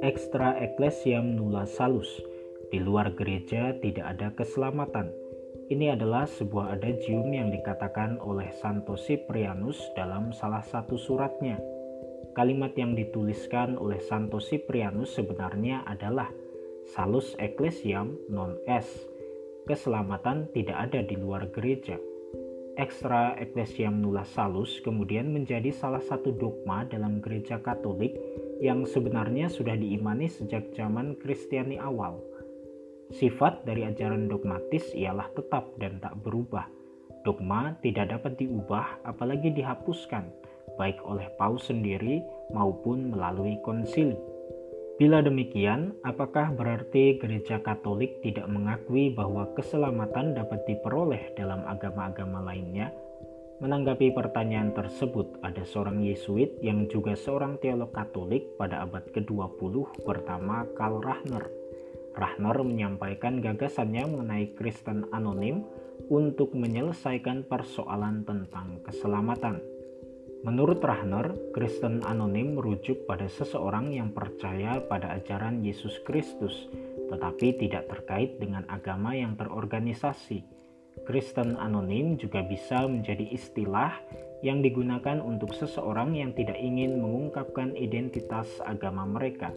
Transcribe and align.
Extra 0.00 0.56
Ecclesiam 0.56 1.36
Nulla 1.36 1.68
Salus. 1.68 2.08
Di 2.72 2.80
luar 2.80 3.12
gereja 3.12 3.76
tidak 3.76 4.16
ada 4.16 4.32
keselamatan. 4.32 5.12
Ini 5.68 5.92
adalah 5.92 6.24
sebuah 6.24 6.80
adagium 6.80 7.28
yang 7.28 7.52
dikatakan 7.52 8.16
oleh 8.24 8.48
Santo 8.56 8.96
Cyprianus 8.96 9.76
dalam 9.92 10.32
salah 10.32 10.64
satu 10.64 10.96
suratnya. 10.96 11.60
Kalimat 12.32 12.72
yang 12.80 12.96
dituliskan 12.96 13.76
oleh 13.76 14.00
Santo 14.00 14.40
Cyprianus 14.40 15.12
sebenarnya 15.12 15.84
adalah 15.84 16.32
Salus 16.88 17.36
Ecclesiam 17.36 18.16
non 18.32 18.56
est. 18.64 18.88
Keselamatan 19.68 20.48
tidak 20.56 20.88
ada 20.88 21.04
di 21.04 21.20
luar 21.20 21.52
gereja. 21.52 22.00
Extra 22.78 23.34
Ecclesiam 23.42 23.90
Nulla 23.90 24.22
Salus 24.22 24.78
kemudian 24.86 25.34
menjadi 25.34 25.74
salah 25.74 25.98
satu 25.98 26.30
dogma 26.30 26.86
dalam 26.86 27.18
gereja 27.18 27.58
Katolik 27.58 28.14
yang 28.62 28.86
sebenarnya 28.86 29.50
sudah 29.50 29.74
diimani 29.74 30.30
sejak 30.30 30.70
zaman 30.78 31.18
Kristiani 31.18 31.74
awal. 31.74 32.22
Sifat 33.10 33.66
dari 33.66 33.82
ajaran 33.82 34.30
dogmatis 34.30 34.94
ialah 34.94 35.26
tetap 35.34 35.74
dan 35.82 35.98
tak 35.98 36.22
berubah. 36.22 36.70
Dogma 37.26 37.74
tidak 37.82 38.14
dapat 38.14 38.38
diubah 38.38 39.02
apalagi 39.02 39.50
dihapuskan, 39.58 40.30
baik 40.78 41.02
oleh 41.02 41.26
paus 41.34 41.66
sendiri 41.66 42.22
maupun 42.54 43.10
melalui 43.10 43.58
konsili. 43.66 44.37
Bila 44.98 45.22
demikian, 45.22 45.94
apakah 46.02 46.50
berarti 46.58 47.22
gereja 47.22 47.62
Katolik 47.62 48.18
tidak 48.18 48.50
mengakui 48.50 49.14
bahwa 49.14 49.46
keselamatan 49.54 50.34
dapat 50.34 50.66
diperoleh 50.66 51.38
dalam 51.38 51.62
agama-agama 51.70 52.42
lainnya? 52.42 52.90
Menanggapi 53.62 54.10
pertanyaan 54.10 54.74
tersebut, 54.74 55.38
ada 55.46 55.62
seorang 55.62 56.02
Yesuit 56.02 56.58
yang 56.62 56.90
juga 56.90 57.14
seorang 57.14 57.62
teolog 57.62 57.94
Katolik 57.94 58.58
pada 58.58 58.82
abad 58.82 59.06
ke-20 59.14 60.02
pertama 60.02 60.66
Karl 60.74 60.98
Rahner 60.98 61.46
Rahner 62.18 62.58
menyampaikan 62.66 63.38
gagasannya 63.38 64.02
mengenai 64.10 64.46
Kristen 64.58 65.06
anonim 65.14 65.62
untuk 66.10 66.50
menyelesaikan 66.50 67.46
persoalan 67.46 68.26
tentang 68.26 68.82
keselamatan. 68.82 69.62
Menurut 70.46 70.78
Rahner, 70.78 71.34
Kristen 71.50 72.02
anonim 72.06 72.54
merujuk 72.54 73.06
pada 73.10 73.26
seseorang 73.26 73.90
yang 73.90 74.14
percaya 74.14 74.78
pada 74.84 75.18
ajaran 75.18 75.62
Yesus 75.66 75.98
Kristus, 76.06 76.70
tetapi 77.10 77.58
tidak 77.58 77.90
terkait 77.90 78.38
dengan 78.38 78.62
agama 78.70 79.14
yang 79.14 79.34
terorganisasi. 79.34 80.46
Kristen 81.02 81.58
anonim 81.58 82.18
juga 82.18 82.42
bisa 82.46 82.86
menjadi 82.86 83.26
istilah 83.34 83.94
yang 84.42 84.62
digunakan 84.62 85.18
untuk 85.18 85.54
seseorang 85.54 86.14
yang 86.14 86.30
tidak 86.34 86.58
ingin 86.58 87.02
mengungkapkan 87.02 87.74
identitas 87.74 88.46
agama 88.62 89.02
mereka 89.06 89.50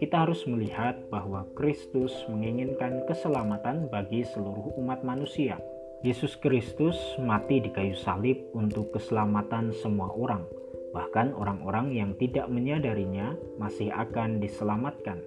kita 0.00 0.24
harus 0.24 0.48
melihat 0.48 0.96
bahwa 1.12 1.44
Kristus 1.52 2.24
menginginkan 2.24 3.04
keselamatan 3.04 3.92
bagi 3.92 4.24
seluruh 4.24 4.72
umat 4.80 5.04
manusia. 5.04 5.60
Yesus 6.00 6.32
Kristus 6.40 6.96
mati 7.20 7.60
di 7.60 7.68
kayu 7.68 7.92
salib 7.92 8.40
untuk 8.56 8.96
keselamatan 8.96 9.68
semua 9.84 10.08
orang, 10.08 10.48
bahkan 10.96 11.28
orang-orang 11.36 11.92
yang 11.92 12.16
tidak 12.16 12.48
menyadarinya 12.48 13.36
masih 13.60 13.92
akan 13.92 14.40
diselamatkan. 14.40 15.20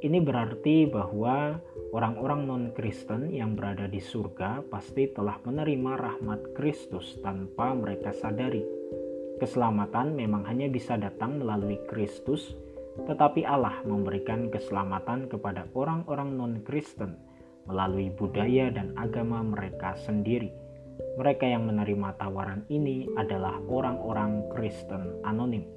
Ini 0.00 0.24
berarti 0.24 0.88
bahwa 0.88 1.60
orang-orang 1.92 2.48
non-Kristen 2.48 3.28
yang 3.36 3.52
berada 3.52 3.84
di 3.84 4.00
surga 4.00 4.64
pasti 4.72 5.12
telah 5.12 5.36
menerima 5.44 5.92
rahmat 6.00 6.56
Kristus 6.56 7.20
tanpa 7.20 7.76
mereka 7.76 8.08
sadari. 8.16 8.64
Keselamatan 9.36 10.16
memang 10.16 10.48
hanya 10.48 10.72
bisa 10.72 10.96
datang 10.96 11.36
melalui 11.36 11.76
Kristus 11.84 12.56
tetapi 13.04 13.44
Allah 13.44 13.84
memberikan 13.84 14.48
keselamatan 14.48 15.28
kepada 15.28 15.68
orang-orang 15.76 16.34
non-Kristen 16.34 17.27
melalui 17.68 18.08
budaya 18.08 18.72
dan 18.72 18.96
agama 18.96 19.44
mereka 19.44 19.94
sendiri. 20.00 20.48
Mereka 21.20 21.44
yang 21.44 21.68
menerima 21.68 22.16
tawaran 22.16 22.64
ini 22.72 23.06
adalah 23.20 23.60
orang-orang 23.68 24.48
Kristen 24.50 25.20
anonim. 25.22 25.68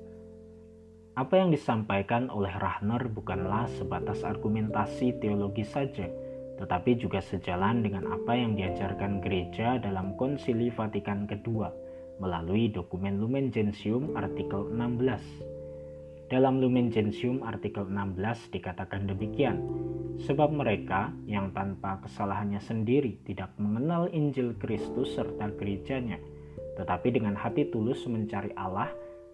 Apa 1.12 1.44
yang 1.44 1.52
disampaikan 1.52 2.32
oleh 2.32 2.56
Rahner 2.56 3.12
bukanlah 3.12 3.68
sebatas 3.76 4.24
argumentasi 4.24 5.20
teologi 5.20 5.68
saja, 5.68 6.08
tetapi 6.56 6.96
juga 6.96 7.20
sejalan 7.20 7.84
dengan 7.84 8.08
apa 8.16 8.32
yang 8.32 8.56
diajarkan 8.56 9.20
gereja 9.20 9.76
dalam 9.84 10.16
Konsili 10.16 10.72
Vatikan 10.72 11.28
II 11.28 11.68
melalui 12.22 12.72
dokumen 12.72 13.20
Lumen 13.20 13.52
Gentium 13.52 14.16
artikel 14.16 14.72
16. 14.72 16.32
Dalam 16.32 16.64
Lumen 16.64 16.88
Gentium 16.88 17.44
artikel 17.44 17.84
16 17.84 18.56
dikatakan 18.56 19.04
demikian, 19.04 19.60
sebab 20.28 20.52
mereka 20.52 21.14
yang 21.30 21.54
tanpa 21.56 22.02
kesalahannya 22.04 22.60
sendiri 22.60 23.22
tidak 23.24 23.52
mengenal 23.56 24.12
Injil 24.12 24.58
Kristus 24.60 25.16
serta 25.16 25.52
gerejanya, 25.56 26.20
tetapi 26.76 27.14
dengan 27.16 27.38
hati 27.38 27.70
tulus 27.72 28.04
mencari 28.08 28.52
Allah 28.60 28.92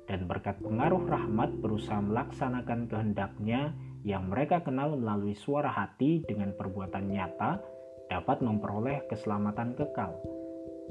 dan 0.08 0.26
berkat 0.26 0.58
pengaruh 0.64 1.04
rahmat 1.04 1.60
berusaha 1.60 2.00
melaksanakan 2.00 2.88
kehendaknya 2.88 3.76
yang 4.08 4.32
mereka 4.32 4.64
kenal 4.64 4.96
melalui 4.96 5.36
suara 5.36 5.68
hati 5.68 6.24
dengan 6.24 6.56
perbuatan 6.56 7.12
nyata 7.12 7.60
dapat 8.08 8.40
memperoleh 8.40 9.04
keselamatan 9.12 9.76
kekal. 9.76 10.16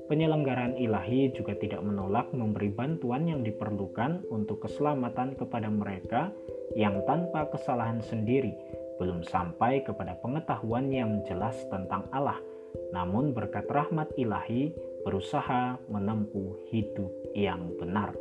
Penyelenggaraan 0.06 0.76
ilahi 0.76 1.32
juga 1.32 1.56
tidak 1.56 1.80
menolak 1.80 2.28
memberi 2.36 2.68
bantuan 2.68 3.24
yang 3.24 3.40
diperlukan 3.40 4.22
untuk 4.28 4.68
keselamatan 4.68 5.34
kepada 5.34 5.72
mereka 5.72 6.28
yang 6.76 7.00
tanpa 7.08 7.48
kesalahan 7.48 8.04
sendiri 8.04 8.52
belum 8.96 9.24
sampai 9.24 9.84
kepada 9.84 10.16
pengetahuan 10.20 10.88
yang 10.92 11.24
jelas 11.24 11.56
tentang 11.68 12.08
Allah, 12.12 12.40
namun 12.92 13.32
berkat 13.36 13.68
rahmat 13.68 14.12
ilahi 14.16 14.72
berusaha 15.04 15.78
menempuh 15.88 16.66
hidup 16.72 17.12
yang 17.32 17.72
benar. 17.78 18.12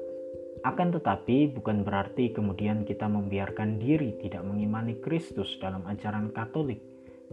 Akan 0.65 0.89
tetapi, 0.89 1.53
bukan 1.53 1.85
berarti 1.85 2.33
kemudian 2.33 2.89
kita 2.89 3.05
membiarkan 3.05 3.77
diri 3.77 4.17
tidak 4.17 4.41
mengimani 4.41 4.97
Kristus 4.97 5.61
dalam 5.61 5.85
ajaran 5.85 6.33
Katolik 6.33 6.81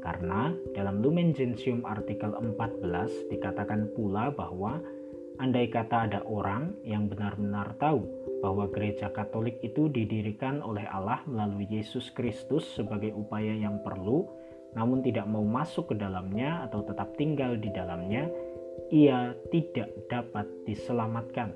karena 0.00 0.52
dalam 0.72 1.04
Lumen 1.04 1.36
Gentium 1.36 1.84
artikel 1.84 2.32
14 2.32 3.28
dikatakan 3.28 3.92
pula 3.92 4.32
bahwa 4.32 4.80
andai 5.42 5.66
kata 5.66 6.06
ada 6.06 6.20
orang 6.22 6.78
yang 6.86 7.10
benar-benar 7.10 7.74
tahu 7.82 8.06
bahwa 8.46 8.70
gereja 8.70 9.10
Katolik 9.10 9.58
itu 9.66 9.90
didirikan 9.90 10.62
oleh 10.62 10.86
Allah 10.86 11.18
melalui 11.26 11.66
Yesus 11.66 12.14
Kristus 12.14 12.62
sebagai 12.78 13.10
upaya 13.10 13.50
yang 13.50 13.82
perlu, 13.82 14.30
namun 14.78 15.02
tidak 15.02 15.26
mau 15.26 15.42
masuk 15.42 15.90
ke 15.90 15.94
dalamnya 15.98 16.62
atau 16.70 16.86
tetap 16.86 17.18
tinggal 17.18 17.58
di 17.58 17.74
dalamnya, 17.74 18.30
ia 18.94 19.34
tidak 19.50 19.90
dapat 20.06 20.46
diselamatkan. 20.62 21.54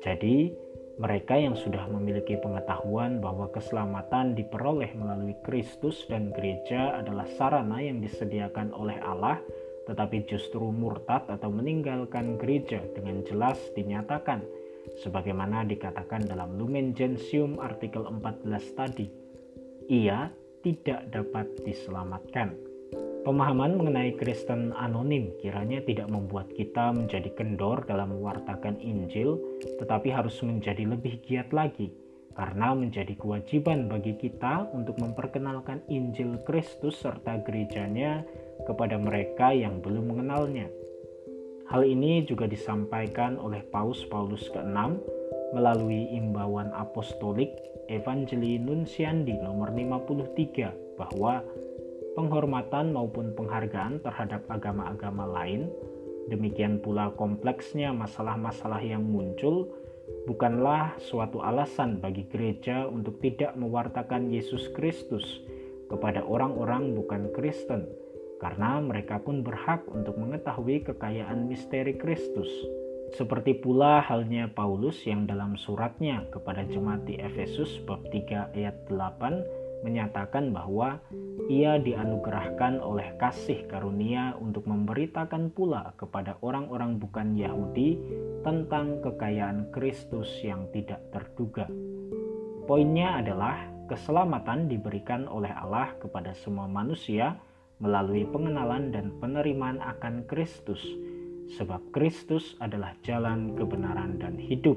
Jadi, 0.00 0.52
mereka 0.96 1.36
yang 1.36 1.52
sudah 1.52 1.84
memiliki 1.92 2.40
pengetahuan 2.40 3.20
bahwa 3.20 3.52
keselamatan 3.52 4.32
diperoleh 4.32 4.96
melalui 4.96 5.36
Kristus 5.44 6.08
dan 6.08 6.32
gereja 6.32 6.96
adalah 7.04 7.28
sarana 7.36 7.84
yang 7.84 8.00
disediakan 8.00 8.72
oleh 8.72 8.96
Allah, 9.04 9.36
tetapi 9.86 10.26
justru 10.26 10.74
murtad 10.74 11.30
atau 11.30 11.48
meninggalkan 11.48 12.34
gereja 12.36 12.82
dengan 12.92 13.22
jelas 13.22 13.56
dinyatakan, 13.78 14.42
sebagaimana 15.02 15.62
dikatakan 15.66 16.26
dalam 16.26 16.58
Lumen 16.58 16.94
Gentium 16.94 17.58
artikel 17.62 18.02
14 18.06 18.78
tadi. 18.78 19.06
Ia 19.86 20.30
tidak 20.66 21.14
dapat 21.14 21.46
diselamatkan. 21.62 22.58
Pemahaman 23.26 23.74
mengenai 23.74 24.14
Kristen 24.14 24.70
anonim 24.74 25.34
kiranya 25.42 25.82
tidak 25.82 26.06
membuat 26.06 26.46
kita 26.54 26.94
menjadi 26.94 27.34
kendor 27.34 27.82
dalam 27.82 28.14
mewartakan 28.14 28.78
Injil, 28.78 29.38
tetapi 29.82 30.14
harus 30.14 30.38
menjadi 30.46 30.86
lebih 30.86 31.18
giat 31.26 31.50
lagi, 31.50 31.90
karena 32.38 32.70
menjadi 32.74 33.18
kewajiban 33.18 33.90
bagi 33.90 34.14
kita 34.14 34.70
untuk 34.70 35.02
memperkenalkan 35.02 35.82
Injil 35.90 36.38
Kristus 36.46 37.02
serta 37.02 37.42
gerejanya 37.42 38.22
kepada 38.64 38.96
mereka 38.96 39.52
yang 39.52 39.84
belum 39.84 40.16
mengenalnya. 40.16 40.72
Hal 41.66 41.82
ini 41.82 42.22
juga 42.22 42.46
disampaikan 42.46 43.42
oleh 43.42 43.60
Paus 43.74 44.06
Paulus 44.06 44.46
ke-6 44.54 44.78
melalui 45.50 46.06
imbauan 46.14 46.70
apostolik 46.70 47.50
Evangelii 47.90 48.62
Nunciandi 48.62 49.34
nomor 49.42 49.74
53 49.74 50.98
bahwa 50.98 51.42
penghormatan 52.14 52.94
maupun 52.94 53.34
penghargaan 53.34 53.98
terhadap 54.00 54.46
agama-agama 54.46 55.26
lain, 55.26 55.66
demikian 56.30 56.78
pula 56.78 57.10
kompleksnya 57.14 57.90
masalah-masalah 57.90 58.80
yang 58.82 59.02
muncul, 59.02 59.70
bukanlah 60.26 60.94
suatu 61.02 61.42
alasan 61.42 61.98
bagi 61.98 62.26
gereja 62.30 62.86
untuk 62.86 63.18
tidak 63.18 63.54
mewartakan 63.58 64.30
Yesus 64.30 64.70
Kristus 64.70 65.42
kepada 65.86 66.22
orang-orang 66.26 66.94
bukan 66.94 67.30
Kristen, 67.30 67.86
karena 68.36 68.80
mereka 68.82 69.20
pun 69.20 69.40
berhak 69.40 69.84
untuk 69.88 70.16
mengetahui 70.20 70.84
kekayaan 70.84 71.48
misteri 71.48 71.96
Kristus. 71.96 72.48
Seperti 73.14 73.56
pula 73.62 74.02
halnya 74.02 74.50
Paulus 74.50 75.06
yang 75.06 75.30
dalam 75.30 75.54
suratnya 75.54 76.26
kepada 76.34 76.66
jemaat 76.66 77.06
di 77.06 77.16
Efesus 77.16 77.78
bab 77.86 78.02
3 78.10 78.52
ayat 78.58 78.76
8 78.90 79.86
menyatakan 79.86 80.50
bahwa 80.50 80.98
ia 81.46 81.78
dianugerahkan 81.78 82.82
oleh 82.82 83.14
kasih 83.22 83.68
karunia 83.70 84.34
untuk 84.42 84.66
memberitakan 84.66 85.54
pula 85.54 85.94
kepada 85.94 86.34
orang-orang 86.42 86.98
bukan 86.98 87.38
Yahudi 87.38 87.94
tentang 88.42 88.98
kekayaan 89.04 89.70
Kristus 89.70 90.26
yang 90.42 90.66
tidak 90.74 90.98
terduga. 91.14 91.70
Poinnya 92.66 93.22
adalah 93.22 93.62
keselamatan 93.86 94.66
diberikan 94.66 95.30
oleh 95.30 95.54
Allah 95.54 95.94
kepada 96.02 96.34
semua 96.34 96.66
manusia 96.66 97.38
melalui 97.82 98.24
pengenalan 98.28 98.88
dan 98.92 99.12
penerimaan 99.20 99.80
akan 99.84 100.24
Kristus 100.24 100.80
sebab 101.54 101.78
Kristus 101.94 102.58
adalah 102.58 102.96
jalan 103.06 103.54
kebenaran 103.54 104.18
dan 104.18 104.34
hidup. 104.34 104.76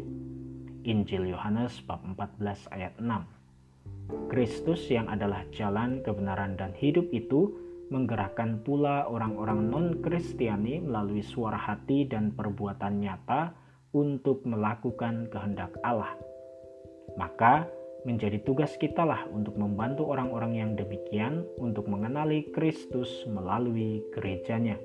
Injil 0.86 1.34
Yohanes 1.34 1.82
bab 1.84 2.02
14 2.06 2.70
ayat 2.72 2.94
6. 3.02 4.30
Kristus 4.30 4.90
yang 4.90 5.10
adalah 5.10 5.46
jalan 5.54 6.02
kebenaran 6.06 6.58
dan 6.58 6.74
hidup 6.78 7.06
itu 7.14 7.54
menggerakkan 7.90 8.62
pula 8.62 9.10
orang-orang 9.10 9.70
non-Kristiani 9.70 10.86
melalui 10.86 11.26
suara 11.26 11.58
hati 11.58 12.06
dan 12.06 12.34
perbuatan 12.34 13.02
nyata 13.02 13.54
untuk 13.98 14.46
melakukan 14.46 15.26
kehendak 15.34 15.74
Allah. 15.82 16.14
Maka 17.18 17.66
menjadi 18.08 18.40
tugas 18.44 18.76
kita 18.80 19.04
lah 19.04 19.28
untuk 19.30 19.56
membantu 19.60 20.08
orang-orang 20.10 20.58
yang 20.58 20.72
demikian 20.76 21.44
untuk 21.60 21.86
mengenali 21.86 22.48
Kristus 22.52 23.28
melalui 23.28 24.04
gerejanya. 24.16 24.80